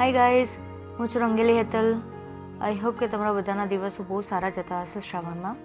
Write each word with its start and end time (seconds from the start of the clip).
Hi 0.00 0.12
guys 0.12 0.48
હું 0.98 1.08
છું 1.08 1.22
રંગેલી 1.22 1.56
Hetal. 1.58 1.88
I 2.60 2.78
hope 2.78 2.94
કે 2.98 3.08
તમારા 3.08 3.32
બધાના 3.32 3.66
દિવસો 3.66 4.04
બહુ 4.04 4.20
સારા 4.20 4.50
જતા 4.50 4.82
હશે 4.82 5.00
શ્રાવણમાં. 5.00 5.56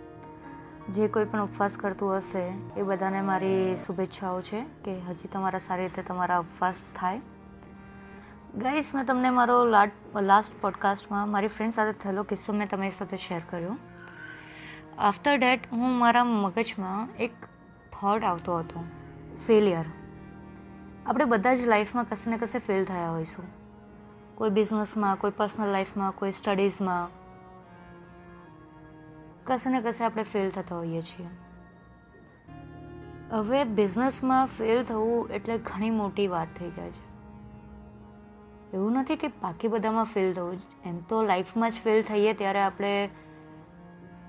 જે 0.94 1.08
કોઈ 1.08 1.26
પણ 1.26 1.44
ઉપવાસ 1.44 1.78
કરતું 1.78 2.18
હશે, 2.18 2.44
એ 2.78 2.84
બધાને 2.84 3.22
મારી 3.22 3.76
શુભેચ્છાઓ 3.76 4.42
છે 4.42 4.66
કે 4.86 4.98
હજી 5.00 5.28
તમારા 5.28 5.60
સારી 5.60 5.84
રીતે 5.84 6.04
તમારા 6.04 6.40
ઉપવાસ 6.40 6.84
થાય. 6.96 7.22
ગાઈસ 8.58 8.92
મેં 8.96 9.06
તમને 9.06 9.30
મારો 9.30 9.66
લાસ્ટ 10.22 10.62
પોડકાસ્ટમાં 10.62 11.30
મારી 11.30 11.48
ફ્રેન્ડ 11.48 11.74
સાથે 11.74 11.98
થયેલો 12.00 12.24
કિસ્સો 12.24 12.54
મેં 12.54 12.70
તમારી 12.70 12.92
સાથે 12.92 13.18
શેર 13.18 13.42
કર્યો. 13.50 13.78
આફ્ટર 15.00 15.38
ડેટ 15.38 15.74
હું 15.74 16.00
મારા 16.00 16.24
મગજમાં 16.24 17.18
એક 17.18 17.46
થોટ 17.94 18.24
આવતો 18.24 18.58
હતો. 18.58 18.84
ફેલિયર 19.48 19.86
આપણે 21.06 21.26
બધા 21.26 21.56
જ 21.56 21.68
લાઈફમાં 21.68 22.06
કશે 22.10 22.32
ને 22.32 22.38
કશે 22.38 22.60
ફેલ 22.60 22.86
થયા 22.86 23.12
હોઈશું. 23.12 23.65
કોઈ 24.36 24.50
બિઝનેસમાં 24.50 25.16
કોઈ 25.16 25.32
પર્સનલ 25.32 25.70
લાઈફમાં 25.70 26.12
કોઈ 26.12 26.32
સ્ટડીઝમાં 26.32 27.10
કશે 29.46 29.70
ને 29.70 29.82
કશે 29.82 30.04
આપણે 30.04 30.24
ફેલ 30.24 30.50
થતા 30.50 30.78
હોઈએ 30.78 31.02
છીએ. 31.02 31.28
હવે 33.32 33.64
બિઝનેસમાં 33.64 34.48
ફેલ 34.48 34.84
થવું 34.84 35.30
એટલે 35.30 35.58
ઘણી 35.58 35.90
મોટી 35.90 36.28
વાત 36.28 36.48
થઈ 36.60 36.70
જાય 36.70 36.92
છે. 36.92 37.16
એવું 38.74 38.92
નથી 38.92 39.16
કે 39.16 39.28
બાકી 39.28 39.68
બધામાં 39.68 40.06
ફેલ 40.06 40.34
થવું 40.34 40.60
એમ 40.86 40.98
તો 40.98 41.24
લાઈફમાં 41.24 41.72
જ 41.72 41.74
ફેલ 41.74 42.02
થઈએ 42.02 42.34
ત્યારે 42.34 42.62
આપણે 42.62 43.10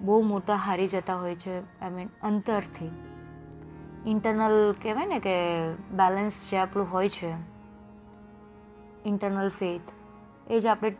બહુ 0.01 0.23
મોટા 0.23 0.54
હારી 0.54 0.88
જતા 0.88 1.15
હોય 1.15 1.34
છે. 1.34 1.80
આઈ 1.80 1.91
મીન 1.91 2.09
અંતરથી. 2.23 2.91
ઇન્ટરનલ 4.07 4.74
કહેવાય 4.82 5.07
ને 5.07 5.18
કે 5.18 5.37
બેલેન્સ 5.74 6.51
જે 6.51 6.57
આપણું 6.57 6.93
હોય 6.93 7.09
છે. 7.09 7.57
ઇન્ટરનલ 9.04 9.48
ફેથ 9.48 9.95
એ 10.50 10.60
જ 10.60 10.66
આપણે 10.66 10.90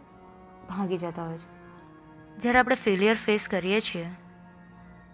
ભાંગી 0.69 0.99
જતા 0.99 1.25
હોય 1.25 1.39
છે. 1.39 1.57
જ્યારે 2.37 2.59
આપણે 2.59 2.75
ફેલિયર 2.75 3.15
ફેસ 3.15 3.49
કરીએ 3.49 3.81
છીએ, 3.81 4.07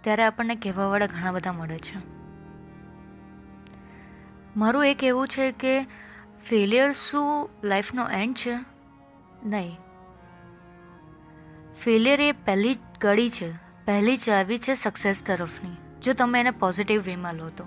ત્યારે 0.01 0.23
આપણને 0.23 0.55
કહેવાવાળા 0.55 1.07
ઘણા 1.07 1.33
બધા 1.33 1.53
મળે 1.53 1.79
છે. 1.79 1.99
મારું 4.57 4.87
એક 4.87 5.05
એવું 5.05 5.29
છે 5.29 5.53
કે 5.53 5.83
ફેલિયર 6.45 6.93
શું 6.93 7.51
લાઈફનો 7.65 8.09
એન્ડ 8.09 8.35
છે? 8.35 8.59
નહીં. 9.45 9.79
ફેલિયર 11.75 12.21
એ 12.21 12.33
પહેલી 12.33 12.75
કડી 13.01 13.31
છે, 13.31 13.53
પહેલી 13.85 14.17
ચાવી 14.17 14.59
છે 14.59 14.75
સક્સેસ 14.75 15.25
તરફની, 15.27 16.01
જો 16.01 16.13
તમે 16.13 16.41
એને 16.41 16.51
પોઝિટિવ 16.51 17.03
વેમાં 17.03 17.35
લો 17.35 17.49
તો. 17.49 17.65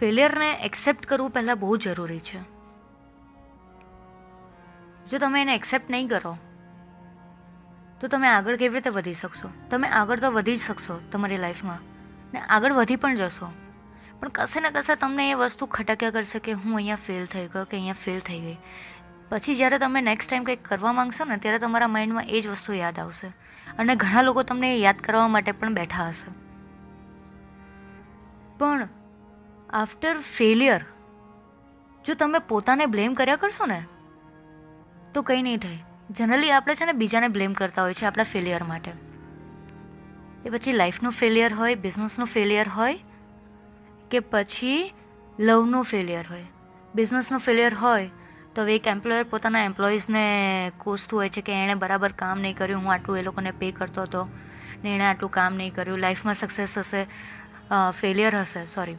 ફેલિયરને 0.00 0.52
એક્સેપ્ટ 0.52 1.06
કરવું 1.06 1.30
પહેલાં 1.30 1.58
બહુ 1.58 1.76
જરૂરી 1.76 2.20
છે. 2.20 2.55
જો 5.10 5.18
તમે 5.18 5.42
એને 5.42 5.54
એક્સેપ્ટ 5.54 5.90
નહીં 5.90 6.08
કરો, 6.08 6.38
તો 8.00 8.08
તમે 8.08 8.28
આગળ 8.28 8.56
કેવી 8.56 8.74
રીતે 8.74 8.90
વધી 8.90 9.14
શકશો? 9.14 9.48
તમે 9.70 9.88
આગળ 9.88 10.20
તો 10.20 10.30
વધી 10.32 10.56
જ 10.56 10.60
શકશો 10.60 10.98
તમારી 11.12 11.36
લાઈફમાં 11.36 11.78
ને 12.32 12.40
આગળ 12.40 12.72
વધી 12.72 12.96
પણ 12.96 13.16
જશો. 13.16 13.52
પણ 14.20 14.28
કશે 14.28 14.60
ને 14.60 14.70
કશે 14.70 14.96
તમને 14.96 15.30
એ 15.30 15.34
વસ્તુ 15.34 15.66
ખટક્યા 15.66 16.10
કરશે 16.10 16.38
કે 16.38 16.52
હું 16.52 16.76
અહીંયા 16.76 16.96
ફેલ 16.96 17.26
થઈ 17.26 17.46
ગયો 17.46 17.64
કે 17.64 17.76
અહીંયા 17.76 17.94
ફેલ 18.04 18.20
થઈ 18.20 18.40
ગઈ. 18.40 18.56
પછી 19.28 19.54
જ્યારે 19.54 19.78
તમે 19.78 20.00
નેક્સ્ટ 20.00 20.30
ટાઈમ 20.30 20.44
કંઈક 20.44 20.64
કરવા 20.64 20.92
માંગશો 20.92 21.24
ને, 21.24 21.36
ત્યારે 21.36 21.58
તમારા 21.58 21.88
માઇન્ડમાં 21.88 22.24
એ 22.28 22.40
જ 22.40 22.48
વસ્તુ 22.48 22.72
યાદ 22.72 22.98
આવશે. 22.98 23.28
અને 23.78 23.96
ઘણા 23.96 24.22
લોકો 24.22 24.42
તમને 24.42 24.76
યાદ 24.76 24.98
કરવા 24.98 25.28
માટે 25.28 25.52
પણ 25.52 25.74
બેઠા 25.74 26.08
હશે. 26.08 26.30
પણ 28.58 28.88
આફ્ટર 29.70 30.18
ફેલિયર 30.18 30.84
જો 32.04 32.14
તમે 32.14 32.38
પોતાને 32.38 32.86
બ્લેમ 32.86 33.14
કર્યા 33.14 33.36
કરશો 33.36 33.66
ને 33.66 33.84
તો 35.16 35.22
કંઈ 35.22 35.42
નહીં 35.42 35.60
થાય. 35.60 35.80
જનરલી 36.10 36.50
આપણે 36.50 36.74
છે 36.74 36.86
ને 36.86 36.94
બીજાને 37.00 37.28
બ્લેમ 37.28 37.52
કરતા 37.52 37.84
હોય 37.84 37.94
છે 37.94 38.06
આપણા 38.06 38.30
ફેલિયર 38.32 38.62
માટે. 38.64 38.92
એ 40.44 40.50
પછી 40.50 40.72
લાઈફનું 40.72 41.14
ફેલિયર 41.20 41.52
હોય 41.54 41.80
બિઝનેસનું 41.84 42.28
ફેલિયર 42.28 42.68
હોય, 42.68 42.98
કે 44.10 44.20
પછી 44.32 44.82
લવનું 45.38 45.84
ફેલિયર 45.84 46.26
હોય. 46.26 46.46
બિઝનેસનું 46.94 47.40
ફેલિયર 47.40 47.74
હોય, 47.74 48.10
તો 48.54 48.62
હવે 48.62 48.74
એક 48.74 48.86
એમ્પ્લોયર 48.86 49.24
પોતાના 49.24 49.64
એમ્પ્લોઈઝને 49.64 50.22
કોસતું 50.78 51.18
હોય 51.20 51.28
છે 51.28 51.40
કે 51.40 51.56
એણે 51.62 51.74
બરાબર 51.74 52.12
કામ 52.12 52.38
નહીં 52.40 52.56
કર્યું, 52.56 52.84
હું 52.84 52.92
આટલું 52.92 53.18
એ 53.18 53.22
લોકોને 53.22 53.50
પે 53.52 53.72
કરતો 53.72 54.02
હતો, 54.02 54.22
ને 54.84 54.94
એણે 54.94 55.06
આટલું 55.06 55.30
કામ 55.30 55.52
નહીં 55.54 55.74
કર્યું 55.74 56.00
લાઈફમાં 56.00 56.34
સક્સેસ 56.34 56.78
હશે 56.78 57.02
ફેલિયર 58.00 58.36
હશે 58.36 58.62
સોરી 58.66 58.98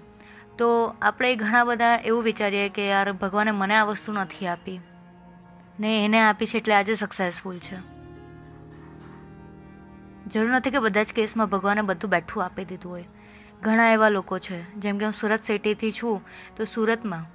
તો 0.58 0.68
આપણે 1.02 1.36
ઘણા 1.36 1.66
બધા 1.66 1.96
એવું 2.06 2.24
વિચારીએ 2.24 2.70
કે 2.76 2.86
યાર 2.88 3.10
ભગવાને 3.14 3.52
મને 3.52 3.76
આ 3.76 3.86
વસ્તુ 3.86 4.14
નથી 4.14 4.48
આપી. 4.48 4.80
ને 5.80 6.06
એને 6.06 6.20
આપી 6.22 6.48
છે 6.48 6.58
એટલે 6.58 6.74
આજે 6.74 6.94
સક્સેસફુલ 6.96 7.58
છે. 7.60 7.78
જરૂર 10.28 10.50
નથી 10.50 10.72
કે 10.72 10.80
બધા 10.80 11.04
જ 11.04 11.14
કેસમાં 11.14 11.50
ભગવાને 11.50 11.82
બધું 11.82 12.10
બેઠું 12.10 12.44
આપી 12.44 12.66
દીધું 12.66 12.92
હોય. 12.92 13.08
ઘણા 13.62 13.90
એવા 13.90 14.10
લોકો 14.10 14.40
છે, 14.40 14.58
જેમ 14.76 14.98
કે 14.98 15.06
હું 15.06 15.14
સુરત 15.14 15.44
સિટીથી 15.44 15.92
છું, 15.92 16.18
તો 16.56 16.66
સુરતમાં 16.66 17.26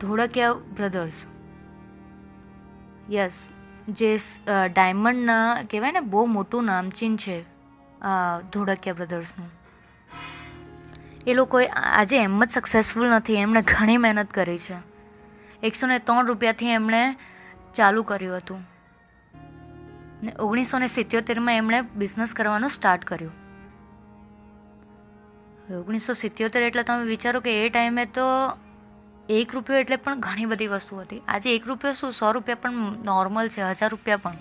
ધોળકિયા 0.00 0.52
બ્રધર્સ 0.76 1.18
યસ 3.10 3.36
જે 3.88 4.10
ડાયમંડના 4.68 5.62
કહેવાય 5.70 5.92
ને, 5.92 6.00
બહુ 6.00 6.24
મોટું 6.26 6.64
નામચીન 6.64 7.16
છે 7.16 7.36
ધોળકિયા 8.52 8.94
બ્રધર્સનું 8.94 9.48
એ 11.26 11.34
લોકોએ 11.34 11.66
આજે 11.66 12.16
એમ 12.18 12.44
જ 12.44 12.50
સક્સેસફુલ 12.50 13.08
નથી, 13.08 13.34
એમણે 13.36 13.62
ઘણી 13.62 13.96
મહેનત 13.96 14.30
કરી 14.32 14.58
છે. 14.58 14.87
એકસો 15.62 15.86
ને 15.86 15.98
ત્રણ 15.98 16.26
રૂપિયાથી 16.26 16.66
એમણે 16.66 17.16
ચાલુ 17.74 18.02
કર્યું 18.02 18.36
હતું. 18.36 18.68
ને 20.22 20.32
ઓગણીસો 20.40 20.78
ને 20.78 20.86
સિત્યોતેરમાં 20.86 21.54
એમણે 21.54 21.80
બિઝનેસ 21.80 22.34
કરવાનું 22.34 22.70
સ્ટાર્ટ 22.70 23.04
કર્યું. 23.04 23.32
ઓગણીસો 25.74 26.12
સિત્યોતેર 26.12 26.62
એટલે 26.62 26.82
તમે 26.82 27.04
વિચારો 27.04 27.40
કે 27.40 27.66
એ 27.66 27.68
ટાઈમે 27.68 28.04
તો 28.04 28.20
એક 29.28 29.54
રૂપિયો 29.54 29.78
એટલે 29.78 29.96
પણ 29.96 30.20
ઘણી 30.20 30.44
બધી 30.44 30.66
વસ્તુ 30.66 30.96
હતી. 30.96 31.22
આજે 31.28 31.56
એક 31.56 31.66
રૂપિયો 31.66 31.92
શું? 31.92 32.12
સો 32.12 32.32
રૂપિયા 32.32 32.56
પણ 32.60 32.72
નોર્મલ 33.04 33.48
છે, 33.48 33.62
હજાર 33.62 33.90
રૂપિયા 33.90 34.16
પણ. 34.16 34.34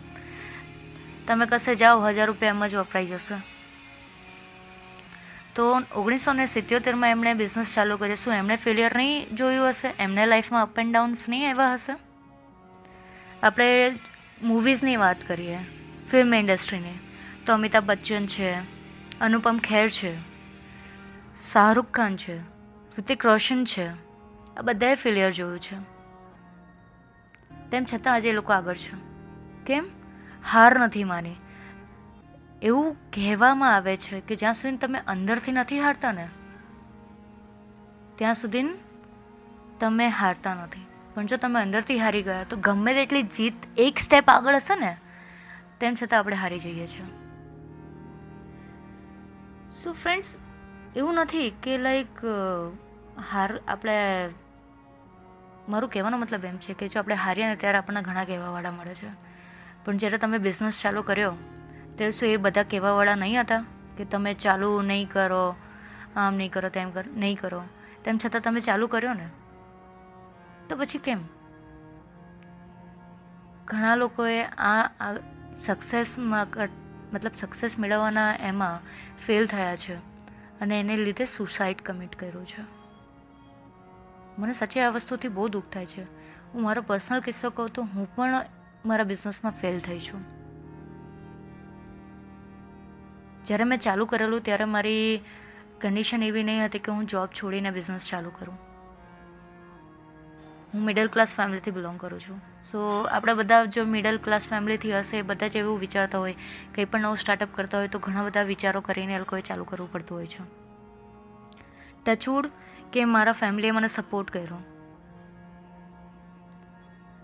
તમે 1.28 1.46
કશે 1.46 1.76
જાઓ, 1.76 2.02
હજાર 2.02 2.28
રૂપિયા 2.28 2.50
એમ 2.50 2.68
જ 2.68 2.76
વપરાઈ 2.76 3.06
જશે. 3.06 3.57
તો 5.58 5.82
ઓગણીસો 5.96 6.34
ને 6.34 6.46
સિત્યોતેરમાં 6.46 7.10
એમણે 7.10 7.34
બિઝનેસ 7.34 7.76
ચાલુ 7.76 7.98
કર્યો. 7.98 8.16
શું 8.16 8.34
એમણે 8.34 8.56
ફેલિયર 8.56 8.96
નહીં 8.96 9.36
જોયું 9.36 9.70
હશે? 9.70 9.94
એમને 10.00 10.26
લાઈફમાં 10.26 10.62
અપ 10.62 10.80
એન્ડ 10.80 10.94
ડાઉન્સ 10.94 11.30
નહીં 11.30 11.50
આવ્યા 11.50 11.74
હશે? 11.74 11.96
આપણે 13.44 13.96
મૂવીઝની 14.44 14.98
વાત 14.98 15.28
કરીએ 15.28 15.58
ફિલ્મ 16.12 16.36
ઇન્ડસ્ટ્રીની 16.36 17.00
તો 17.46 17.54
અમિતાભ 17.54 17.86
બચ્ચન 17.86 18.26
છે, 18.26 18.54
અનુપમ 19.20 19.58
ખેર 19.58 19.90
છે, 19.90 20.18
શાહરૂખ 21.52 21.92
ખાન 21.92 22.18
છે 22.18 22.40
ઋતિક 22.98 23.26
રોશન 23.26 23.66
છે, 23.66 23.88
આ 24.58 24.62
બધાએ 24.62 24.96
ફેલિયર 24.96 25.32
જોયું 25.32 25.60
છે. 25.60 25.76
તેમ 27.72 27.86
છતાં 27.94 28.14
આજે 28.14 28.30
એ 28.30 28.34
લોકો 28.34 28.54
આગળ 28.54 28.76
છે. 28.76 28.96
કેમ? 29.66 29.86
હાર 30.52 30.80
નથી 30.80 31.04
માની. 31.04 31.34
એવું 32.62 32.96
કહેવામાં 33.14 33.76
આવે 33.76 33.98
છે 33.98 34.20
કે 34.20 34.36
જ્યાં 34.36 34.54
સુધી 34.54 34.78
તમે 34.78 35.00
અંદરથી 35.08 35.52
નથી 35.52 35.80
હારતા 35.80 36.12
ને, 36.12 36.28
ત્યાં 38.16 38.36
સુધી 38.36 38.66
તમે 39.80 40.08
હારતા 40.10 40.54
નથી. 40.54 40.86
પણ 41.14 41.26
જો 41.26 41.38
તમે 41.38 41.62
અંદરથી 41.62 42.00
હારી 42.00 42.24
ગયા, 42.24 42.44
તો 42.44 42.58
ગમે 42.58 42.94
તેટલી 42.94 43.24
જીત 43.24 43.54
એક 43.78 44.00
સ્ટેપ 44.00 44.30
આગળ 44.30 44.56
હશે 44.56 44.76
ને, 44.76 44.98
તેમ 45.80 45.96
છતાં 45.96 46.20
આપણે 46.20 46.36
હારી 46.36 46.60
જઈએ 46.60 46.88
છીએ. 46.88 47.06
સો 49.84 49.94
ફ્રેન્ડ્સ 49.94 50.36
એવું 50.96 51.16
નથી 51.16 51.50
કે 51.62 51.78
લાઈક 51.78 52.26
હાર, 53.32 53.60
આપણે, 53.68 54.30
મારું 55.70 55.90
કહેવાનો 55.90 56.18
મતલબ 56.18 56.46
એમ 56.46 56.58
છે 56.58 56.74
કે 56.74 56.88
જો 56.88 57.00
આપણે 57.00 57.16
હારીએ 57.16 57.48
ને 57.48 57.56
ત્યારે 57.56 57.78
આપણને 57.78 58.02
ઘણા 58.02 58.24
કહેવાવાળા 58.24 58.72
મળે 58.72 58.96
છે. 58.96 59.12
પણ 59.86 59.98
જ્યારે 59.98 60.18
તમે 60.18 60.38
બિઝનેસ 60.38 60.82
ચાલુ 60.82 61.02
કર્યો 61.02 61.38
ત્યારે 61.98 62.12
શું 62.12 62.30
એ 62.30 62.38
બધા 62.38 62.64
કહેવાવાળા 62.64 63.16
નહીં 63.16 63.42
હતા 63.42 63.66
કે 63.98 64.06
તમે 64.06 64.34
ચાલુ 64.34 64.82
નહીં 64.82 65.10
કરો, 65.10 65.56
આમ 66.16 66.36
નહીં 66.36 66.52
કરો, 66.52 66.70
તેમ 66.70 66.92
કરો, 66.92 67.20
નહીં 67.20 67.38
કરો. 67.42 67.64
તેમ 68.04 68.18
છતાં 68.18 68.42
તમે 68.42 68.60
ચાલુ 68.60 68.88
કર્યો 68.88 69.14
ને? 69.14 69.30
તો 70.70 70.78
પછી 70.78 70.98
કેમ? 70.98 71.20
ઘણા 73.66 73.96
લોકોએ 73.96 74.44
આ 74.44 74.90
સક્સેસમાં 75.62 76.48
મતલબ 77.14 77.32
સક્સેસ 77.36 77.80
મેળવવાના 77.80 78.34
એમાં 78.34 78.80
ફેલ 79.26 79.48
થયા 79.48 79.76
છે 79.76 79.96
અને 80.62 80.80
એને 80.80 80.98
લીધે 80.98 81.26
સુસાઇડ 81.26 81.82
કમિટ 81.82 82.16
કર્યું 82.16 82.46
છે. 82.46 82.66
મને 84.38 84.54
સાચી 84.54 84.80
આ 84.80 84.90
વસ્તુથી 84.90 85.28
બહુ 85.28 85.48
દુઃખ 85.48 85.64
થાય 85.74 85.86
છે. 85.86 86.04
હું 86.54 86.64
મારો 86.64 86.82
પર્સનલ 86.82 87.20
કિસ્સો 87.20 87.50
કહું 87.50 87.70
તો 87.70 87.84
હું 87.84 88.16
પણ 88.16 88.42
મારા 88.86 89.04
બિઝનેસમાં 89.04 89.52
ફેલ 89.52 89.80
થઈ 89.80 90.00
છું. 90.00 90.37
જ્યારે 93.48 93.64
મેં 93.64 93.80
ચાલુ 93.80 94.06
કરેલું 94.06 94.42
ત્યારે 94.42 94.66
મારી 94.66 95.22
કન્ડિશન 95.82 96.24
એવી 96.24 96.44
નહીં 96.44 96.66
હતી 96.66 96.80
કે 96.80 96.92
હું 96.92 97.06
જોબ 97.06 97.28
છોડીને 97.28 97.72
બિઝનેસ 97.72 98.10
ચાલુ 98.10 98.30
કરું. 98.30 98.58
હું 100.74 100.82
મિડલ 100.82 101.08
ક્લાસ 101.08 101.36
ફેમિલીથી 101.36 101.72
બિલોંગ 101.72 102.00
કરું 102.00 102.20
છું. 102.20 102.40
સો 102.72 103.08
આપણે 103.12 103.34
બધા 103.34 103.66
જો 103.66 103.86
મિડલ 103.86 104.18
ક્લાસ 104.18 104.48
ફેમિલીથી 104.48 104.94
હશે 104.94 105.22
બધા 105.22 105.48
જ 105.48 105.56
એવું 105.56 105.80
વિચારતા 105.80 106.18
હોય, 106.18 106.34
કંઈ 106.76 106.86
પણ 106.86 107.02
નવું 107.02 107.18
સ્ટાર્ટઅપ 107.18 107.50
કરતા 107.56 107.78
હોય, 107.78 107.88
તો 107.88 108.00
ઘણા 108.00 108.24
બધા 108.24 108.44
વિચારો 108.44 108.82
કરીને 108.82 109.16
એ 109.16 109.20
લોકોએ 109.20 109.42
ચાલુ 109.42 109.64
કરવું 109.64 109.92
પડતું 109.92 110.18
હોય 110.18 110.28
છે. 110.28 110.44
ટચવુડ 112.06 112.50
કે 112.94 113.06
મારા 113.06 113.32
ફેમિલીએ 113.32 113.72
મને 113.72 113.88
સપોર્ટ 113.88 114.32
કર્યો. 114.32 114.60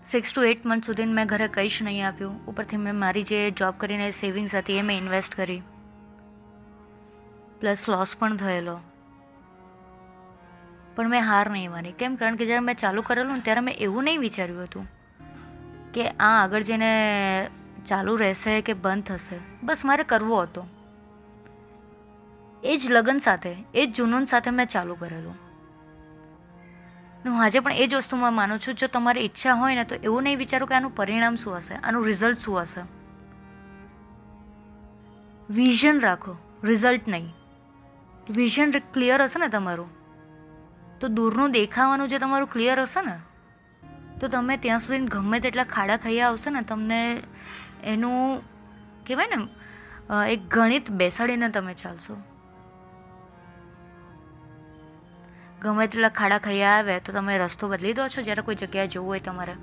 સિક્સ 0.06 0.32
ટુ 0.32 0.42
એટ 0.42 0.66
મંથ 0.66 0.84
સુધી 0.84 1.04
મેં 1.04 1.26
ઘરે 1.26 1.48
કંઈ 1.48 1.68
જ 1.68 1.82
નહીં 1.82 2.08
આપ્યું. 2.08 2.46
ઉપરથી 2.46 2.76
મેં 2.76 2.96
મારી 2.96 3.22
જે 3.22 3.50
જોબ 3.50 3.74
કરીને 3.78 4.10
સેવિંગ્સ 4.10 4.54
હતી 4.54 4.78
એ 4.78 4.82
મેં 4.82 4.98
ઇન્વેસ્ટ 4.98 5.34
કરી. 5.34 5.62
પ્લસ 7.60 7.88
લોસ 7.88 8.16
પણ 8.16 8.36
થયેલો. 8.36 8.80
પણ 10.96 11.08
મેં 11.08 11.22
હાર 11.22 11.50
નહીં 11.50 11.70
માની. 11.70 11.92
કેમ? 11.92 12.16
કારણ 12.16 12.36
કે 12.36 12.46
જ્યારે 12.46 12.60
મેં 12.60 12.74
ચાલુ 12.74 13.02
કરેલું 13.02 13.34
ને 13.34 13.40
ત્યારે 13.40 13.60
મેં 13.60 13.74
એવું 13.74 14.04
નહીં 14.04 14.20
વિચાર્યું 14.20 14.62
હતું 14.62 14.86
કે 15.94 16.08
આ 16.08 16.44
આગળ 16.44 16.62
જઈને 16.62 16.90
ચાલુ 17.86 18.16
રહેશે 18.16 18.60
કે 18.60 18.72
બંધ 18.72 19.04
થશે. 19.04 19.38
બસ 19.62 19.84
મારે 19.84 20.04
કરવો 20.04 20.42
હતો. 20.42 20.66
એ 22.64 22.76
જ 22.76 22.90
લગ્ન 22.90 23.18
સાથે, 23.18 23.56
એ 23.74 23.86
જ 23.86 23.94
જુનૂન 23.94 24.24
સાથે 24.24 24.50
મેં 24.50 24.66
ચાલુ 24.66 24.94
કરેલું. 24.94 25.34
હું 27.24 27.44
આજે 27.44 27.60
પણ 27.60 27.72
એ 27.72 27.86
જ 27.86 27.94
વસ્તુમાં 27.94 28.32
માનું 28.32 28.58
છું, 28.58 28.74
જો 28.74 28.86
તમારી 28.86 29.20
ઈચ્છા 29.20 29.54
હોય 29.54 29.74
ને 29.74 29.84
તો 29.84 29.94
એવું 29.94 30.22
નહીં 30.22 30.38
વિચારો 30.38 30.66
કે 30.66 30.74
આનું 30.74 30.96
પરિણામ 30.96 31.34
શું 31.34 31.56
હશે, 31.56 31.74
આનું 31.74 32.06
રિઝલ્ટ 32.06 32.38
શું 32.38 32.60
હશે. 32.60 32.80
વિઝન 35.50 36.00
રાખો 36.00 36.36
રિઝલ્ટ 36.64 37.08
નહીં. 37.08 37.32
વિઝન 38.30 38.70
ક્લિયર 38.92 39.22
હશે 39.22 39.38
ને 39.40 39.48
તમારું? 39.48 39.88
તો 41.00 41.08
દૂરનું 41.08 41.50
દેખાવાનું 41.50 42.08
જે 42.08 42.18
તમારું 42.18 42.48
ક્લિયર 42.52 42.80
હશે 42.80 43.02
ને, 43.02 43.16
તો 44.20 44.28
તમે 44.28 44.56
ત્યાં 44.56 44.80
સુધી 44.80 45.06
ગમે 45.06 45.40
તેટલા 45.40 45.64
ખાડા 45.64 45.96
ખાઈ 45.96 46.20
આવશે 46.20 46.50
ને, 46.50 46.62
તમને 46.62 47.00
એનું 47.84 48.40
કહેવાય 49.06 49.28
ને 49.36 50.32
એક 50.32 50.40
ગણિત 50.48 50.90
બેસાડીને 50.90 51.48
તમે 51.48 51.74
ચાલશો. 51.74 52.16
ગમે 55.62 55.86
તેટલા 55.86 56.08
ખાડા 56.08 56.38
ખાઈ 56.38 56.62
આવે 56.62 57.00
તો 57.00 57.12
તમે 57.12 57.38
રસ્તો 57.38 57.68
બદલી 57.68 57.92
દો 57.92 58.08
છો, 58.08 58.22
જ્યારે 58.22 58.42
કોઈ 58.42 58.54
જગ્યાએ 58.54 58.88
જવું 58.88 59.08
હોય 59.08 59.20
તમારે. 59.20 59.54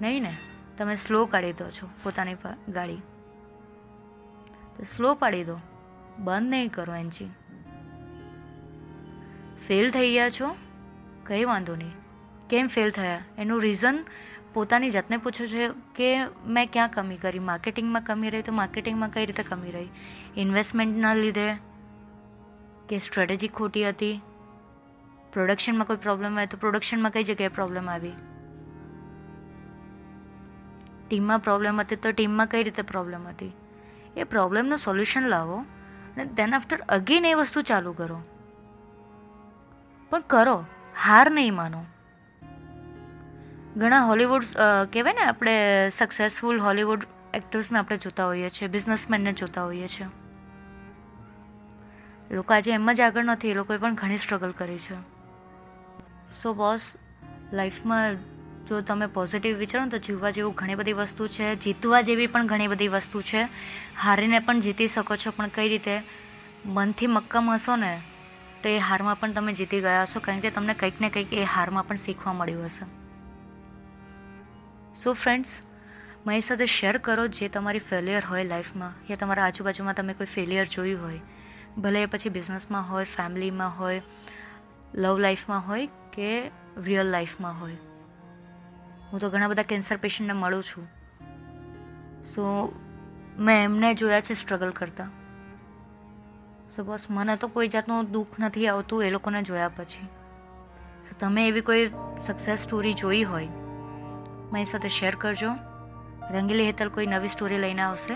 નહીં 0.00 0.22
ને? 0.22 0.32
તમે 0.78 0.96
સ્લો 0.96 1.26
કાઢી 1.26 1.52
દો 1.52 1.70
છો 1.70 1.88
પોતાની 2.04 2.36
ગાડી. 2.68 3.02
તો 4.76 4.84
સ્લો 4.96 5.14
પાડી 5.14 5.44
દો. 5.44 5.58
બંધ 6.20 6.50
નહીં 6.50 6.72
કરો 6.72 6.94
એન્જિન 6.94 7.28
ફેલ 9.68 9.90
થઈ 9.90 10.12
ગયા 10.12 10.30
છો? 10.30 10.56
કંઈ 11.26 11.44
વાંધો 11.44 11.76
નહીં. 11.76 11.92
કેમ 12.50 12.66
ફેલ 12.66 12.90
થયા? 12.90 13.22
એનું 13.38 13.60
રીઝન 13.60 14.04
પોતાની 14.54 14.90
જાતને 14.90 15.16
પૂછો 15.16 15.46
છે 15.46 15.68
કે 15.94 16.24
મેં 16.46 16.68
ક્યાં 16.72 16.88
કમી 16.88 17.16
કરી? 17.16 17.38
માર્કેટિંગમાં 17.38 18.02
કમી 18.02 18.30
રહી 18.30 18.42
તો 18.42 18.52
માર્કેટિંગમાં 18.52 19.10
કઈ 19.10 19.26
રીતે 19.26 19.42
કમી 19.42 19.70
રહી? 19.70 19.88
ઇન્વેસ્ટમેન્ટના 20.36 21.14
લીધે 21.14 21.54
કે 22.88 22.98
સ્ટ્રેટેજી 22.98 23.48
ખોટી 23.48 23.88
હતી? 23.88 24.20
પ્રોડક્શનમાં 25.32 25.86
કોઈ 25.86 25.96
પ્રોબ્લેમ 25.96 26.36
આવે 26.36 26.46
તો 26.46 26.56
પ્રોડક્શનમાં 26.56 27.10
કઈ 27.10 27.24
જગ્યાએ 27.24 27.48
પ્રોબ્લેમ 27.48 27.90
આવી? 27.90 28.12
ટીમમાં 31.08 31.38
પ્રોબ્લેમ 31.38 31.80
હતી 31.80 31.96
તો 31.96 32.12
ટીમમાં 32.12 32.46
કઈ 32.46 32.62
રીતે 32.62 32.82
પ્રોબ્લેમ 32.82 33.28
હતી? 33.28 33.52
એ 34.16 34.24
પ્રોબ્લેમનું 34.24 34.78
સોલ્યુશન 34.78 35.22
લાવો. 35.28 35.64
અને 36.16 36.24
દેન 36.24 36.54
આફ્ટર 36.54 36.80
અગેન 36.88 37.24
એ 37.24 37.34
વસ્તુ 37.34 37.62
ચાલુ 37.62 37.92
કરો. 37.92 38.20
પણ 40.10 40.20
કરો, 40.20 40.64
હાર 41.04 41.30
નહીં 41.30 41.54
માનો. 41.54 41.84
ઘણા 43.76 44.00
હોલિવૂડ 44.02 44.42
કહેવાય 44.92 45.12
ને 45.12 45.22
આપણે 45.22 45.54
સક્સેસફુલ 45.88 46.60
હોલિવૂડ 46.60 47.04
એક્ટર્સને 47.34 47.78
આપણે 47.78 47.96
જોતા 47.96 48.26
હોઈએ 48.26 48.48
છીએ 48.50 48.68
બિઝનેસમેનને 48.68 49.32
જોતા 49.32 49.64
હોઈએ 49.64 49.88
છીએ. 49.88 50.08
લોકો 52.34 52.54
આજે 52.54 52.72
એમ 52.72 52.92
જ 52.92 53.00
આગળ 53.00 53.24
નથી, 53.24 53.50
એ 53.50 53.54
લોકોએ 53.54 53.78
પણ 53.78 53.94
ઘણી 53.94 54.18
સ્ટ્રગલ 54.18 54.52
કરી 54.52 54.78
છે. 54.78 54.94
સો 56.42 56.54
બોસ 56.54 56.92
લાઈફમાં 57.52 58.16
જો 58.70 58.80
તમે 58.80 59.06
પોઝિટિવ 59.06 59.56
વિચારો 59.56 59.86
તો 59.86 59.98
જીવવા 59.98 60.30
જેવું 60.30 60.54
ઘણી 60.54 60.74
બધી 60.74 60.92
વસ્તુ 60.92 61.28
છે. 61.28 61.56
જીતવા 61.56 62.00
જેવી 62.00 62.26
પણ 62.26 62.46
ઘણી 62.46 62.68
બધી 62.68 62.88
વસ્તુ 62.88 63.22
છે. 63.22 63.48
હારીને 63.98 64.38
પણ 64.38 64.60
જીતી 64.60 64.88
શકો 64.88 65.16
છો, 65.16 65.30
પણ 65.30 65.48
કઈ 65.48 65.68
રીતે? 65.68 66.02
મનથી 66.64 67.06
મક્કમ 67.06 67.50
હશો 67.50 67.76
ને, 67.76 68.00
તો 68.62 68.68
એ 68.68 68.78
હારમાં 68.78 69.20
પણ 69.20 69.32
તમે 69.32 69.52
જીતી 69.52 69.80
ગયા 69.80 70.02
હશો. 70.02 70.20
કારણ 70.20 70.40
કે 70.40 70.50
તમને 70.50 70.74
કંઈક 70.74 71.00
ને 71.00 71.10
કંઈક 71.10 71.32
એ 71.32 71.44
હારમાં 71.44 71.88
પણ 71.88 71.96
શીખવા 71.96 72.32
મળ્યું 72.32 72.64
હશે. 72.64 72.86
સો 75.02 75.12
ફ્રેન્ડ્સ 75.12 75.62
મારી 76.26 76.40
સાથે 76.40 76.66
શેર 76.66 76.98
કરો 76.98 77.26
જે 77.26 77.48
તમારી 77.48 77.78
ફેલિયર 77.78 78.24
હોય 78.24 78.44
લાઈફમાં 78.44 78.92
યા 79.10 79.16
તમારા 79.16 79.44
આજુબાજુમાં 79.44 79.94
તમે 79.94 80.12
કોઈ 80.12 80.26
ફેલિયર 80.26 80.64
જોયું 80.64 81.02
હોય. 81.02 81.20
ભલે 81.78 82.02
એ 82.02 82.06
પછી 82.06 82.28
બિઝનેસમાં 82.28 82.90
હોય 82.90 83.04
ફેમિલીમાં 83.04 83.78
હોય 83.78 84.02
લવ 84.94 85.18
લાઈફમાં 85.18 85.68
હોય 85.68 85.86
કે 85.86 86.50
રિયલ 86.84 87.06
લાઈફમાં 87.06 87.60
હોય. 87.60 87.76
હું 89.12 89.20
તો 89.20 89.30
ઘણા 89.30 89.48
બધા 89.48 89.62
કેન્સર 89.62 89.96
પેશન્ટને 89.96 90.32
મળું 90.32 90.62
છું. 90.62 90.84
સો 92.24 92.42
મેં 93.38 93.64
એમને 93.64 93.94
જોયા 93.94 94.20
છે 94.20 94.34
સ્ટ્રગલ 94.34 94.70
કરતા. 94.70 95.08
સો 96.76 96.84
બસ 96.84 97.06
મને 97.10 97.36
તો 97.36 97.48
કોઈ 97.48 97.68
જાતનું 97.68 98.12
દુઃખ 98.12 98.38
નથી 98.38 98.68
આવતું 98.68 99.04
એ 99.04 99.10
લોકોને 99.10 99.42
જોયા 99.42 99.68
પછી. 99.68 100.06
સો 101.02 101.16
તમે 101.18 101.48
એવી 101.48 101.60
કોઈ 101.60 101.90
સક્સેસ 102.26 102.58
સ્ટોરી 102.58 102.94
જોઈ 102.94 103.22
હોય, 103.22 103.48
મારી 104.52 104.64
સાથે 104.64 104.88
શેર 104.88 105.14
કરજો. 105.14 105.54
રંગીલી 106.30 106.64
હેતલ 106.64 106.88
કોઈ 106.88 107.06
નવી 107.06 107.28
સ્ટોરી 107.28 107.58
લઈને 107.58 107.82
આવશે. 107.82 108.14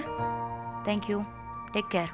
થેન્ક 0.85 1.11
યુ 1.11 1.25
ટેક 1.73 1.85
કેર 1.91 2.09